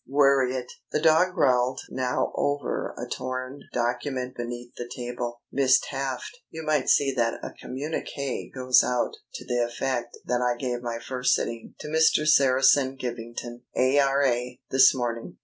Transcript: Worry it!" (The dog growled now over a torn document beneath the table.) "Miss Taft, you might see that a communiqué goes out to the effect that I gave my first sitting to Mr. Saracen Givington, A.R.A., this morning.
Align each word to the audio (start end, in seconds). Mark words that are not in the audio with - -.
Worry 0.07 0.55
it!" 0.55 0.71
(The 0.91 0.99
dog 0.99 1.35
growled 1.35 1.81
now 1.91 2.31
over 2.33 2.95
a 2.97 3.07
torn 3.07 3.61
document 3.71 4.33
beneath 4.35 4.73
the 4.75 4.89
table.) 4.89 5.43
"Miss 5.51 5.79
Taft, 5.79 6.39
you 6.49 6.63
might 6.65 6.89
see 6.89 7.11
that 7.13 7.35
a 7.43 7.51
communiqué 7.63 8.51
goes 8.51 8.83
out 8.83 9.13
to 9.35 9.45
the 9.45 9.61
effect 9.63 10.17
that 10.25 10.41
I 10.41 10.57
gave 10.57 10.81
my 10.81 10.97
first 10.97 11.35
sitting 11.35 11.75
to 11.77 11.87
Mr. 11.87 12.27
Saracen 12.27 12.97
Givington, 12.97 13.61
A.R.A., 13.75 14.59
this 14.71 14.95
morning. 14.95 15.37